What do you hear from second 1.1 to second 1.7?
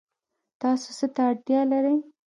ته اړتیا